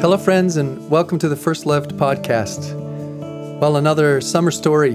[0.00, 2.72] Hello, friends, and welcome to the First Loved podcast.
[3.60, 4.94] Well, another summer story.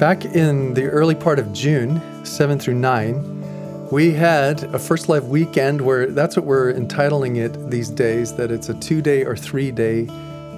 [0.00, 5.28] Back in the early part of June, 7 through 9, we had a First Love
[5.28, 9.36] weekend where that's what we're entitling it these days, that it's a two day or
[9.36, 10.08] three day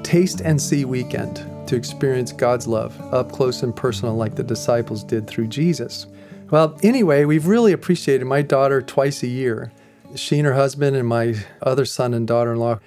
[0.03, 5.05] taste and see weekend to experience God's love up close and personal, like the disciples
[5.05, 6.07] did through Jesus.
[6.50, 9.73] Well, anyway, we've really appreciated my daughter twice a year.
[10.14, 12.79] She and her husband, and my other son and daughter in law,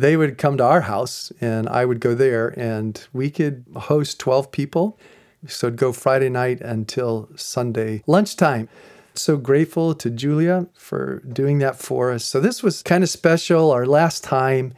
[0.00, 4.20] they would come to our house and I would go there, and we could host
[4.20, 4.98] 12 people.
[5.46, 8.68] So it'd go Friday night until Sunday lunchtime.
[9.14, 12.24] So grateful to Julia for doing that for us.
[12.24, 14.72] So this was kind of special, our last time,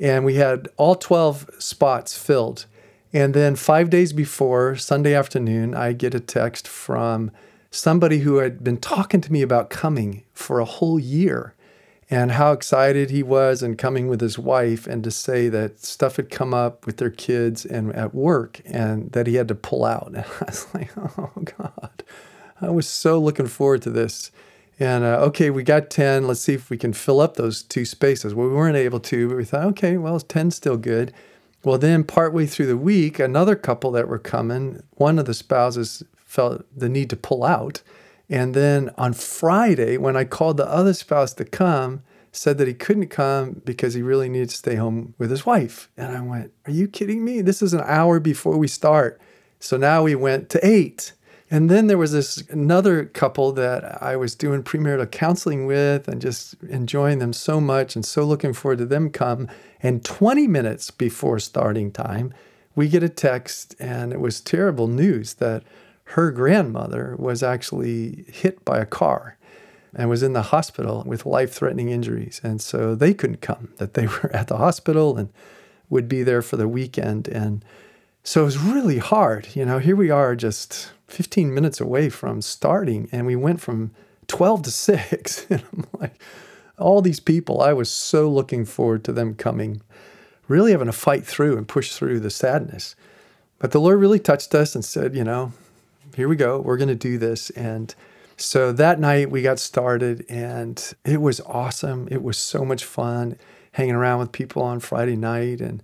[0.00, 2.66] and we had all 12 spots filled.
[3.12, 7.30] And then five days before, Sunday afternoon, I get a text from
[7.70, 11.54] somebody who had been talking to me about coming for a whole year
[12.12, 16.16] and how excited he was and coming with his wife and to say that stuff
[16.16, 19.82] had come up with their kids and at work and that he had to pull
[19.82, 20.08] out.
[20.08, 22.04] And I was like, oh God,
[22.60, 24.30] I was so looking forward to this.
[24.78, 26.26] And uh, okay, we got 10.
[26.26, 28.34] Let's see if we can fill up those two spaces.
[28.34, 31.14] Well, we weren't able to, but we thought, okay, well, 10's still good.
[31.64, 36.02] Well, then partway through the week, another couple that were coming, one of the spouses
[36.26, 37.80] felt the need to pull out.
[38.32, 42.02] And then on Friday, when I called the other spouse to come,
[42.32, 45.90] said that he couldn't come because he really needed to stay home with his wife.
[45.98, 47.42] And I went, Are you kidding me?
[47.42, 49.20] This is an hour before we start.
[49.60, 51.12] So now we went to eight.
[51.50, 56.18] And then there was this another couple that I was doing premarital counseling with and
[56.18, 59.46] just enjoying them so much and so looking forward to them come.
[59.82, 62.32] And 20 minutes before starting time,
[62.74, 65.64] we get a text and it was terrible news that
[66.12, 69.38] her grandmother was actually hit by a car
[69.94, 72.40] and was in the hospital with life threatening injuries.
[72.42, 75.30] And so they couldn't come, that they were at the hospital and
[75.88, 77.28] would be there for the weekend.
[77.28, 77.64] And
[78.22, 79.48] so it was really hard.
[79.54, 83.90] You know, here we are just 15 minutes away from starting, and we went from
[84.28, 85.46] 12 to 6.
[85.50, 86.22] and I'm like,
[86.78, 89.80] all these people, I was so looking forward to them coming,
[90.46, 92.96] really having to fight through and push through the sadness.
[93.58, 95.52] But the Lord really touched us and said, you know,
[96.14, 96.60] here we go.
[96.60, 97.50] We're going to do this.
[97.50, 97.94] And
[98.36, 102.08] so that night we got started and it was awesome.
[102.10, 103.36] It was so much fun
[103.72, 105.60] hanging around with people on Friday night.
[105.60, 105.82] And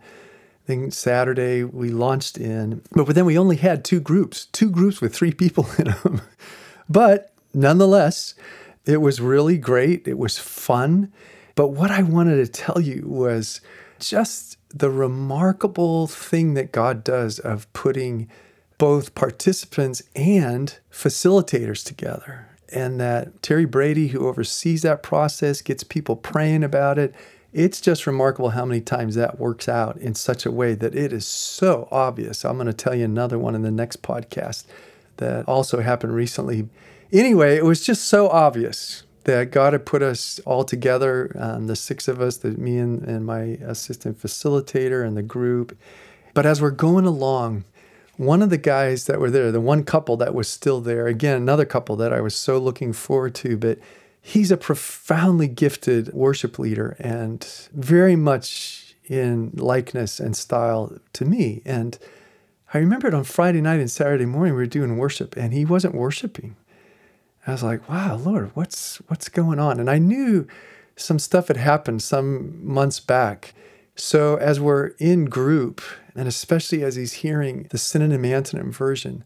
[0.66, 5.14] then Saturday we launched in, but then we only had two groups, two groups with
[5.14, 6.20] three people in them.
[6.88, 8.34] but nonetheless,
[8.84, 10.06] it was really great.
[10.06, 11.12] It was fun.
[11.54, 13.60] But what I wanted to tell you was
[13.98, 18.28] just the remarkable thing that God does of putting
[18.78, 22.46] both participants and facilitators together.
[22.70, 27.14] And that Terry Brady, who oversees that process, gets people praying about it.
[27.52, 31.12] It's just remarkable how many times that works out in such a way that it
[31.12, 32.44] is so obvious.
[32.44, 34.64] I'm going to tell you another one in the next podcast
[35.16, 36.68] that also happened recently.
[37.10, 41.76] Anyway, it was just so obvious that God had put us all together, um, the
[41.76, 45.76] six of us, the, me and, and my assistant facilitator and the group.
[46.34, 47.64] But as we're going along,
[48.18, 51.36] one of the guys that were there, the one couple that was still there, again,
[51.36, 53.78] another couple that I was so looking forward to, but
[54.20, 61.62] he's a profoundly gifted worship leader and very much in likeness and style to me.
[61.64, 61.96] And
[62.74, 65.94] I remembered on Friday night and Saturday morning we were doing worship and he wasn't
[65.94, 66.56] worshiping.
[67.46, 69.80] I was like, wow, Lord, what's what's going on?
[69.80, 70.46] And I knew
[70.96, 73.54] some stuff had happened some months back.
[73.94, 75.80] So as we're in group
[76.18, 79.22] and especially as he's hearing the synonym antonym version,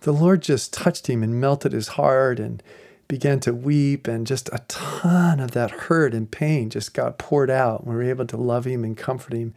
[0.00, 2.62] the Lord just touched him and melted his heart and
[3.08, 7.50] began to weep, and just a ton of that hurt and pain just got poured
[7.50, 7.86] out.
[7.86, 9.54] We were able to love him and comfort him.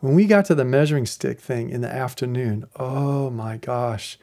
[0.00, 4.18] When we got to the measuring stick thing in the afternoon, oh my gosh,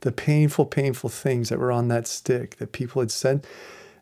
[0.00, 3.46] the painful, painful things that were on that stick that people had said,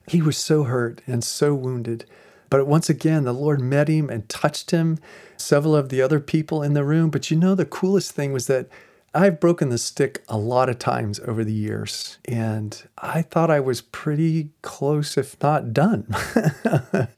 [0.07, 2.05] he was so hurt and so wounded.
[2.53, 4.99] But once again, the Lord met him and touched him,
[5.39, 7.09] several of the other people in the room.
[7.09, 8.69] But you know, the coolest thing was that
[9.15, 13.61] I've broken the stick a lot of times over the years, and I thought I
[13.61, 17.09] was pretty close, if not done, that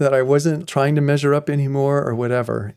[0.00, 2.74] I wasn't trying to measure up anymore or whatever.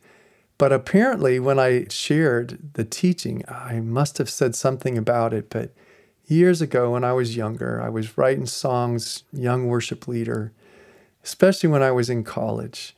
[0.60, 5.50] But apparently, when I shared the teaching, I must have said something about it.
[5.50, 5.74] But
[6.28, 10.54] years ago, when I was younger, I was writing songs, young worship leader
[11.26, 12.96] especially when I was in college.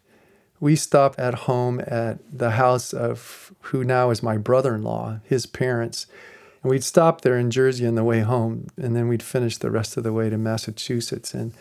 [0.59, 5.21] We stopped at home at the house of who now is my brother in law,
[5.23, 6.07] his parents.
[6.61, 9.71] And we'd stop there in Jersey on the way home, and then we'd finish the
[9.71, 11.33] rest of the way to Massachusetts.
[11.33, 11.53] And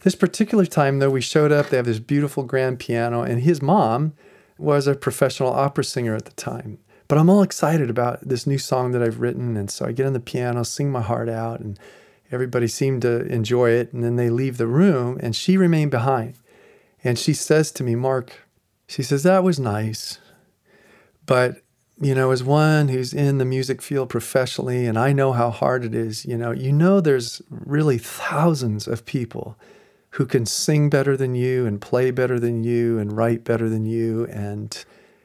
[0.00, 1.68] this particular time, though, we showed up.
[1.68, 4.14] They have this beautiful grand piano, and his mom
[4.56, 6.78] was a professional opera singer at the time.
[7.06, 9.58] But I'm all excited about this new song that I've written.
[9.58, 11.78] And so I get on the piano, sing my heart out, and
[12.32, 13.92] everybody seemed to enjoy it.
[13.92, 16.34] And then they leave the room, and she remained behind.
[17.02, 18.48] And she says to me, Mark,
[18.86, 20.18] she says, that was nice.
[21.26, 21.62] But,
[22.00, 25.84] you know, as one who's in the music field professionally, and I know how hard
[25.84, 29.56] it is, you know, you know, there's really thousands of people
[30.10, 33.84] who can sing better than you and play better than you and write better than
[33.84, 34.26] you.
[34.26, 34.84] And,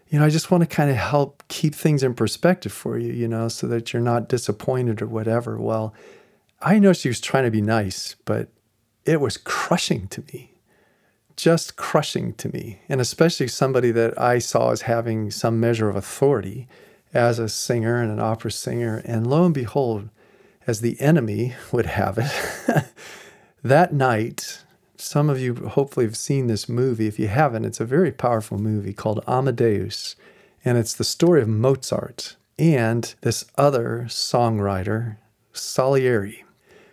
[0.09, 3.13] you know, I just want to kind of help keep things in perspective for you,
[3.13, 5.59] you know, so that you're not disappointed or whatever.
[5.59, 5.93] Well,
[6.61, 8.49] I know she was trying to be nice, but
[9.05, 10.51] it was crushing to me,
[11.37, 12.81] just crushing to me.
[12.89, 16.67] And especially somebody that I saw as having some measure of authority
[17.13, 19.01] as a singer and an opera singer.
[19.05, 20.09] And lo and behold,
[20.67, 22.85] as the enemy would have it,
[23.63, 24.63] that night,
[24.97, 27.07] some of you hopefully have seen this movie.
[27.07, 30.17] If you haven't, it's a very powerful movie called Amadeus.
[30.65, 35.15] And it's the story of Mozart and this other songwriter,
[35.53, 36.43] Salieri,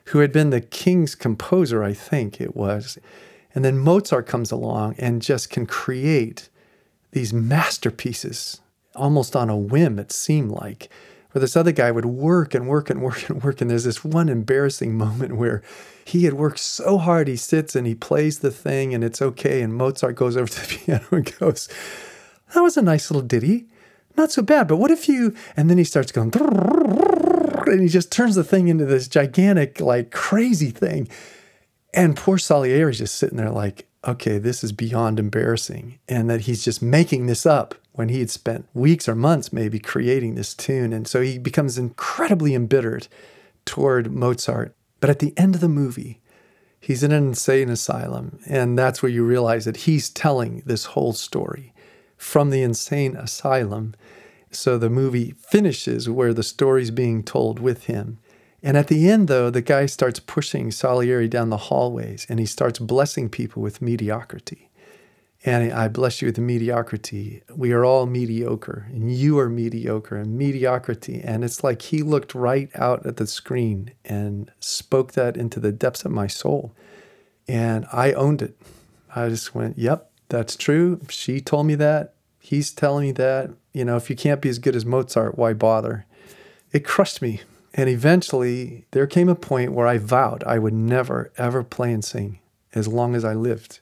[0.07, 2.99] who had been the king's composer, I think it was.
[3.55, 6.49] And then Mozart comes along and just can create
[7.13, 8.61] these masterpieces
[8.95, 10.91] almost on a whim, it seemed like.
[11.33, 13.61] Where this other guy would work and work and work and work.
[13.61, 15.63] And there's this one embarrassing moment where
[16.05, 17.29] he had worked so hard.
[17.29, 19.61] He sits and he plays the thing and it's okay.
[19.61, 21.69] And Mozart goes over to the piano and goes,
[22.55, 23.67] That was a nice little ditty.
[24.17, 24.69] Not so bad.
[24.69, 25.35] But what if you.
[25.57, 26.31] And then he starts going,
[27.69, 31.09] and he just turns the thing into this gigantic, like crazy thing.
[31.95, 35.99] And poor Salieri is just sitting there like, okay, this is beyond embarrassing.
[36.09, 39.79] And that he's just making this up when he had spent weeks or months maybe
[39.79, 40.93] creating this tune.
[40.93, 43.09] And so he becomes incredibly embittered
[43.65, 44.75] toward Mozart.
[45.01, 46.21] But at the end of the movie,
[46.79, 48.39] he's in an insane asylum.
[48.47, 51.73] And that's where you realize that he's telling this whole story
[52.17, 53.95] from the insane asylum.
[54.57, 58.19] So the movie finishes where the story's being told with him.
[58.63, 62.47] And at the end, though, the guy starts pushing Salieri down the hallways and he
[62.47, 64.71] starts blessing people with mediocrity.
[65.45, 67.43] And I bless you with mediocrity.
[67.55, 71.21] We are all mediocre, and you are mediocre and mediocrity.
[71.23, 75.71] And it's like he looked right out at the screen and spoke that into the
[75.71, 76.75] depths of my soul.
[77.47, 78.59] And I owned it.
[79.15, 81.01] I just went, yep, that's true.
[81.09, 82.15] She told me that.
[82.41, 83.51] He's telling me that.
[83.77, 86.07] You know, if you can't be as good as Mozart, why bother?
[86.73, 87.43] It crushed me.
[87.75, 92.03] And eventually, there came a point where I vowed I would never, ever play and
[92.03, 92.39] sing
[92.75, 93.81] as long as I lived.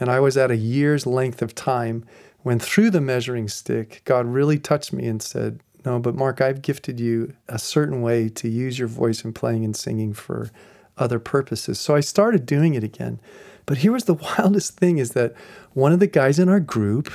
[0.00, 2.04] And I was at a year's length of time
[2.40, 6.60] when, through the measuring stick, God really touched me and said, No, but Mark, I've
[6.60, 10.50] gifted you a certain way to use your voice in playing and singing for
[10.98, 11.78] other purposes.
[11.78, 13.20] So I started doing it again.
[13.64, 15.34] But here was the wildest thing is that
[15.72, 17.12] one of the guys in our group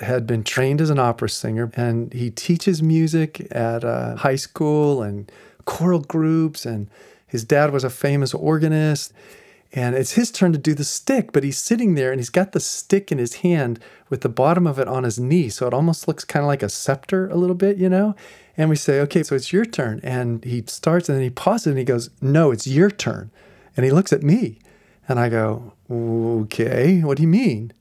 [0.00, 5.02] had been trained as an opera singer and he teaches music at a high school
[5.02, 5.30] and
[5.64, 6.88] choral groups and
[7.26, 9.12] his dad was a famous organist
[9.72, 12.52] and it's his turn to do the stick, but he's sitting there and he's got
[12.52, 15.48] the stick in his hand with the bottom of it on his knee.
[15.48, 18.16] So it almost looks kind of like a scepter a little bit, you know?
[18.56, 20.00] And we say, okay, so it's your turn.
[20.02, 23.30] And he starts and then he pauses and he goes, no, it's your turn.
[23.76, 24.58] And he looks at me
[25.08, 27.72] and I go, okay, what do you mean?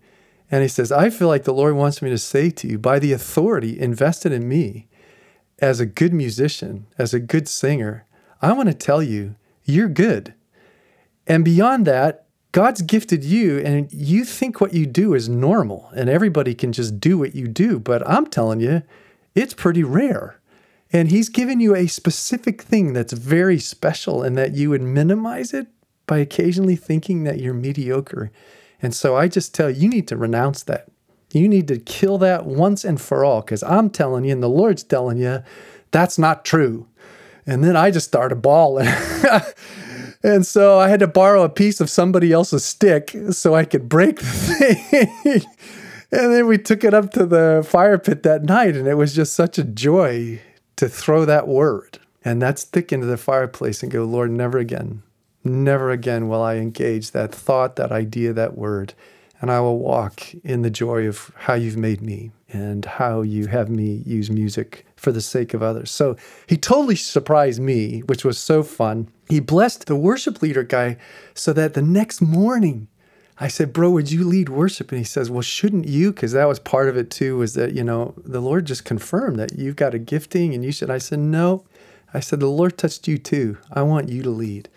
[0.52, 3.00] And he says, I feel like the Lord wants me to say to you, by
[3.00, 4.88] the authority invested in me
[5.60, 8.06] as a good musician, as a good singer,
[8.42, 10.34] I want to tell you, you're good.
[11.28, 16.10] And beyond that, God's gifted you, and you think what you do is normal, and
[16.10, 17.78] everybody can just do what you do.
[17.78, 18.82] But I'm telling you,
[19.36, 20.40] it's pretty rare.
[20.92, 25.54] And He's given you a specific thing that's very special, and that you would minimize
[25.54, 25.68] it
[26.08, 28.32] by occasionally thinking that you're mediocre.
[28.82, 30.88] And so I just tell you, you need to renounce that.
[31.32, 34.50] You need to kill that once and for all, because I'm telling you, and the
[34.50, 35.44] Lord's telling you,
[35.92, 36.88] that's not true.
[37.46, 38.88] And then I just started bawling.
[40.22, 43.88] And so I had to borrow a piece of somebody else's stick so I could
[43.88, 45.42] break the thing.
[46.12, 49.16] and then we took it up to the fire pit that night, and it was
[49.16, 50.42] just such a joy
[50.76, 55.04] to throw that word and that stick into the fireplace and go, Lord, never again,
[55.44, 58.94] never again will I engage that thought, that idea, that word.
[59.42, 63.48] And I will walk in the joy of how you've made me and how you
[63.48, 65.92] have me use music for the sake of others.
[65.92, 66.18] So
[66.48, 69.08] he totally surprised me, which was so fun.
[69.30, 70.98] He blessed the worship leader guy
[71.34, 72.88] so that the next morning
[73.40, 74.92] I said, Bro, would you lead worship?
[74.92, 76.12] And he says, Well, shouldn't you?
[76.12, 79.40] Because that was part of it too, was that, you know, the Lord just confirmed
[79.40, 80.90] that you've got a gifting and you should.
[80.90, 81.64] I said, No.
[82.14, 83.58] I said, The Lord touched you too.
[83.72, 84.68] I want you to lead.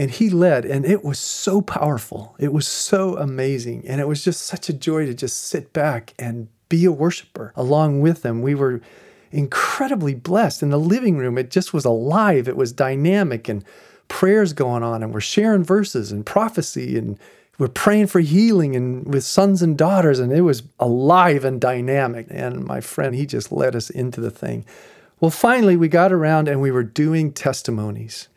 [0.00, 2.34] And he led, and it was so powerful.
[2.38, 3.86] It was so amazing.
[3.86, 7.52] And it was just such a joy to just sit back and be a worshiper
[7.54, 8.40] along with them.
[8.40, 8.80] We were
[9.30, 10.62] incredibly blessed.
[10.62, 13.62] In the living room, it just was alive, it was dynamic, and
[14.08, 17.18] prayers going on, and we're sharing verses and prophecy, and
[17.58, 22.26] we're praying for healing and with sons and daughters, and it was alive and dynamic.
[22.30, 24.64] And my friend, he just led us into the thing.
[25.20, 28.29] Well, finally, we got around and we were doing testimonies.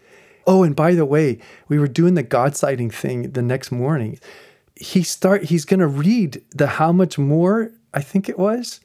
[0.45, 4.19] Oh, and by the way, we were doing the God sighting thing the next morning.
[4.75, 8.79] He start he's going to read the how much more, I think it was.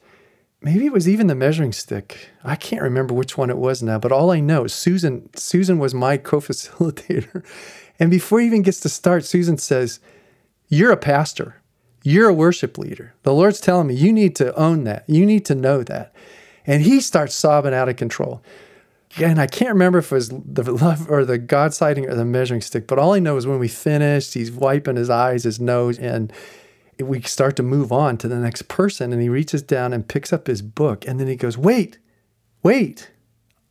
[0.61, 2.29] Maybe it was even the measuring stick.
[2.43, 5.93] I can't remember which one it was now, but all I know Susan Susan was
[5.93, 7.43] my co-facilitator.
[7.97, 9.99] And before he even gets to start, Susan says,
[10.67, 11.55] "You're a pastor.
[12.03, 13.13] You're a worship leader.
[13.23, 15.03] The Lord's telling me you need to own that.
[15.07, 16.13] You need to know that."
[16.65, 18.43] And he starts sobbing out of control
[19.17, 22.25] and I can't remember if it was the love or the God sighting or the
[22.25, 25.59] measuring stick, but all I know is when we finished, he's wiping his eyes, his
[25.59, 26.31] nose, and
[26.99, 29.11] we start to move on to the next person.
[29.11, 31.07] And he reaches down and picks up his book.
[31.07, 31.97] And then he goes, Wait,
[32.61, 33.11] wait.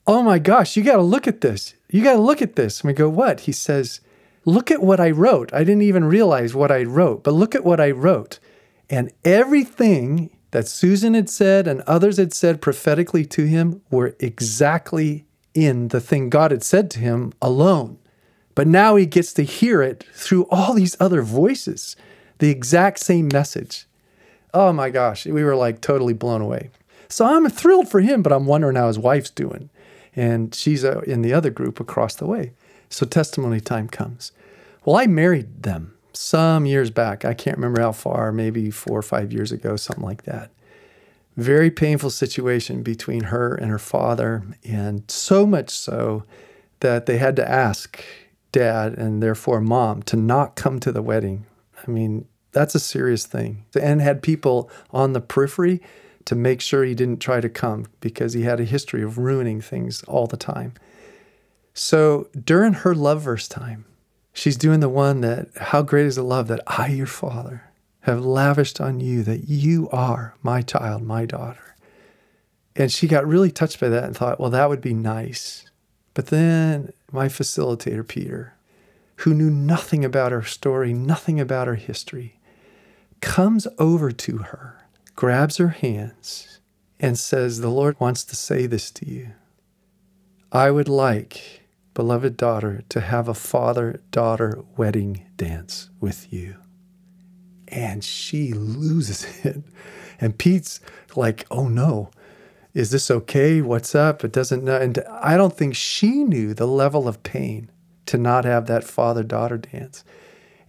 [0.07, 1.75] Oh my gosh, you got to look at this.
[1.90, 2.80] You got to look at this.
[2.80, 3.40] And we go, What?
[3.40, 4.00] He says,
[4.45, 5.52] Look at what I wrote.
[5.52, 8.38] I didn't even realize what I wrote, but look at what I wrote.
[8.90, 15.26] And everything that Susan had said and others had said prophetically to him were exactly
[15.66, 17.98] in the thing God had said to him alone.
[18.54, 21.96] But now he gets to hear it through all these other voices,
[22.38, 23.86] the exact same message.
[24.54, 26.70] Oh my gosh, we were like totally blown away.
[27.08, 29.70] So I'm thrilled for him, but I'm wondering how his wife's doing.
[30.14, 32.52] And she's uh, in the other group across the way.
[32.88, 34.32] So testimony time comes.
[34.84, 37.24] Well, I married them some years back.
[37.24, 40.50] I can't remember how far, maybe four or five years ago, something like that
[41.38, 46.25] very painful situation between her and her father, and so much so
[46.80, 48.02] that they had to ask
[48.50, 51.47] dad and therefore mom to not come to the wedding.
[51.87, 53.64] I mean, that's a serious thing.
[53.80, 55.80] And had people on the periphery
[56.25, 59.61] to make sure he didn't try to come because he had a history of ruining
[59.61, 60.75] things all the time.
[61.73, 63.85] So during her love verse time,
[64.33, 67.67] she's doing the one that, how great is the love that I, your father,
[68.08, 71.76] have lavished on you that you are my child, my daughter.
[72.74, 75.70] And she got really touched by that and thought, well, that would be nice.
[76.14, 78.54] But then my facilitator, Peter,
[79.16, 82.40] who knew nothing about her story, nothing about her history,
[83.20, 86.60] comes over to her, grabs her hands,
[86.98, 89.32] and says, The Lord wants to say this to you.
[90.50, 91.62] I would like,
[91.94, 96.56] beloved daughter, to have a father daughter wedding dance with you
[97.68, 99.62] and she loses it.
[100.20, 100.80] And Pete's
[101.14, 102.10] like, oh no,
[102.75, 103.60] is this okay?
[103.60, 104.25] What's up?
[104.25, 104.76] It doesn't know.
[104.76, 107.70] And I don't think she knew the level of pain
[108.06, 110.04] to not have that father daughter dance.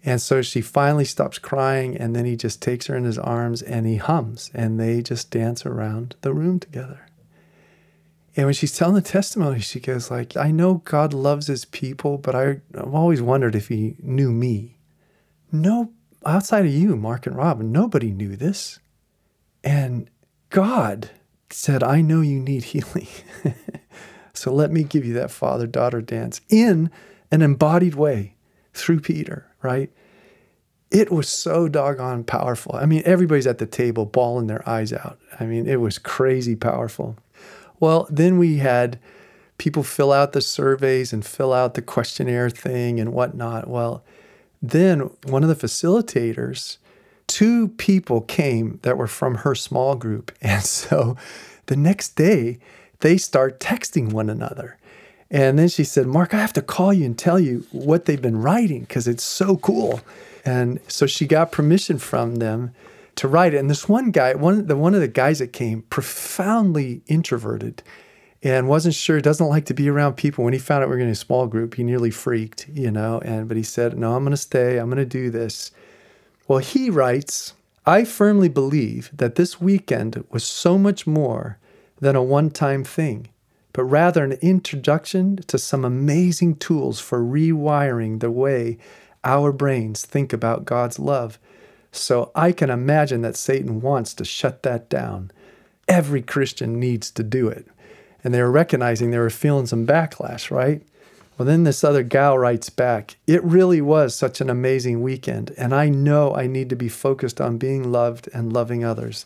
[0.04, 3.62] And so she finally stops crying, and then he just takes her in his arms
[3.62, 7.10] and he hums, and they just dance around the room together.
[8.36, 12.18] And when she's telling the testimony, she goes like, "I know God loves His people,
[12.18, 14.78] but I, I've always wondered if He knew me.
[15.52, 15.92] No
[16.26, 18.80] outside of you, Mark and Rob, nobody knew this.
[19.64, 20.10] And
[20.50, 21.10] God
[21.50, 23.08] said, I know you need healing.
[24.34, 26.90] so let me give you that father daughter dance in
[27.32, 28.36] an embodied way
[28.74, 29.92] through Peter, right?
[30.92, 32.76] It was so doggone powerful.
[32.76, 35.20] I mean, everybody's at the table bawling their eyes out.
[35.40, 37.16] I mean, it was crazy powerful.
[37.80, 39.00] Well, then we had
[39.58, 43.68] people fill out the surveys and fill out the questionnaire thing and whatnot.
[43.68, 44.04] Well,
[44.62, 46.78] then one of the facilitators,
[47.28, 50.32] two people came that were from her small group.
[50.42, 51.18] And so
[51.68, 52.60] the next day,
[53.00, 54.78] they start texting one another.
[55.32, 58.22] And then she said, Mark, I have to call you and tell you what they've
[58.22, 60.02] been writing because it's so cool.
[60.44, 62.74] And so she got permission from them
[63.18, 63.58] to write it.
[63.58, 67.84] And this one guy, one the one of the guys that came, profoundly introverted
[68.42, 70.44] and wasn't sure, doesn't like to be around people.
[70.44, 73.20] When he found out we were in a small group, he nearly freaked, you know,
[73.20, 75.72] and but he said, No, I'm gonna stay, I'm gonna do this.
[76.48, 77.54] Well, he writes,
[77.86, 81.58] I firmly believe that this weekend was so much more
[82.00, 83.30] than a one time thing,
[83.74, 88.78] but rather an introduction to some amazing tools for rewiring the way
[89.24, 91.40] our brains think about God's love.
[91.92, 95.32] So I can imagine that Satan wants to shut that down.
[95.88, 97.68] Every Christian needs to do it
[98.24, 100.82] and they were recognizing they were feeling some backlash, right?
[101.38, 105.74] Well, then this other gal writes back, It really was such an amazing weekend, and
[105.74, 109.26] I know I need to be focused on being loved and loving others.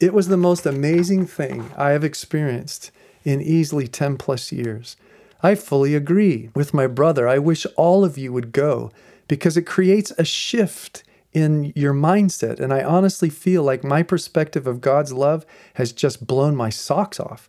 [0.00, 2.90] It was the most amazing thing I have experienced
[3.24, 4.96] in easily 10 plus years.
[5.42, 7.26] I fully agree with my brother.
[7.26, 8.92] I wish all of you would go
[9.28, 12.60] because it creates a shift in your mindset.
[12.60, 17.20] And I honestly feel like my perspective of God's love has just blown my socks
[17.20, 17.48] off.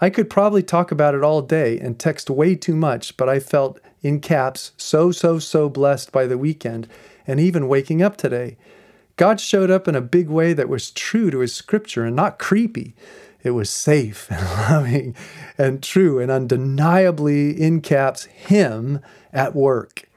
[0.00, 3.38] I could probably talk about it all day and text way too much, but I
[3.38, 6.88] felt in caps so, so, so blessed by the weekend
[7.26, 8.56] and even waking up today.
[9.16, 12.38] God showed up in a big way that was true to his scripture and not
[12.38, 12.94] creepy.
[13.44, 15.16] It was safe and loving
[15.56, 19.00] and true and undeniably, in caps, Him
[19.32, 20.08] at work.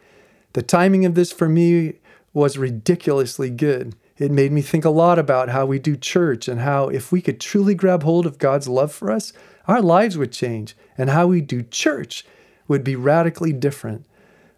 [0.54, 1.96] The timing of this for me
[2.34, 3.96] was ridiculously good.
[4.18, 7.22] It made me think a lot about how we do church and how, if we
[7.22, 9.34] could truly grab hold of God's love for us,
[9.68, 12.26] our lives would change and how we do church
[12.68, 14.06] would be radically different.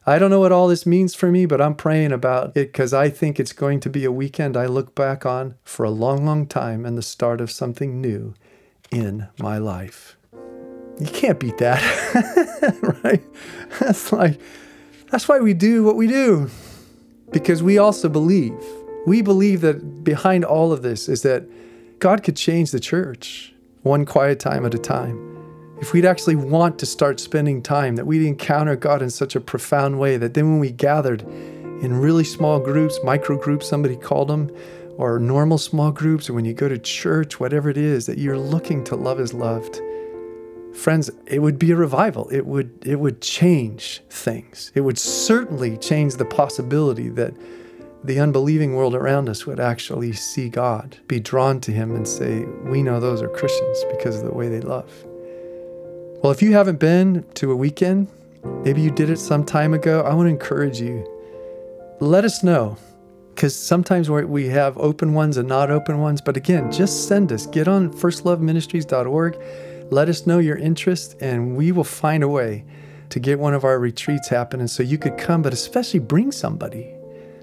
[0.06, 2.94] I don't know what all this means for me, but I'm praying about it because
[2.94, 6.25] I think it's going to be a weekend I look back on for a long,
[6.25, 8.34] long time and the start of something new
[8.92, 10.18] in my life.
[11.00, 11.82] You can't beat that,
[13.04, 13.24] right?
[13.80, 14.39] That's like,
[15.12, 16.50] that's why we do what we do
[17.32, 18.54] because we also believe.
[19.06, 21.46] We believe that behind all of this is that
[22.00, 23.54] God could change the church
[23.89, 25.17] one quiet time at a time.
[25.81, 29.41] If we'd actually want to start spending time, that we'd encounter God in such a
[29.41, 31.24] profound way that then when we gathered
[31.81, 34.51] in really small groups, micro groups, somebody called them,
[34.98, 38.38] or normal small groups, or when you go to church, whatever it is, that you're
[38.38, 39.81] looking to love as loved.
[40.75, 42.29] Friends, it would be a revival.
[42.29, 44.72] It would it would change things.
[44.75, 47.34] It would certainly change the possibility that
[48.03, 52.46] the unbelieving world around us would actually see God, be drawn to him and say,
[52.65, 54.89] "We know those are Christians because of the way they love."
[56.22, 58.08] Well, if you haven't been to a weekend,
[58.63, 61.06] maybe you did it some time ago, I want to encourage you.
[62.00, 62.77] Let us know
[63.36, 66.20] because sometimes we have open ones and not open ones.
[66.20, 67.46] But again, just send us.
[67.46, 69.38] Get on firstloveministries.org.
[69.91, 72.65] Let us know your interest, and we will find a way
[73.10, 76.94] to get one of our retreats happening so you could come, but especially bring somebody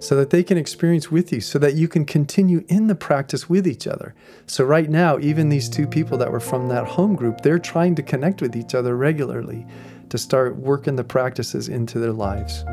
[0.06, 3.48] so that they can experience with you, so that you can continue in the practice
[3.48, 4.14] with each other.
[4.46, 7.94] So, right now, even these two people that were from that home group, they're trying
[7.96, 9.66] to connect with each other regularly
[10.10, 12.64] to start working the practices into their lives.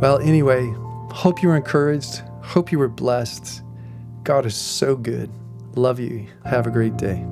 [0.00, 0.72] Well, anyway,
[1.12, 2.22] hope you were encouraged.
[2.42, 3.62] Hope you were blessed.
[4.24, 5.30] God is so good.
[5.74, 6.26] Love you.
[6.44, 7.24] Have a great day.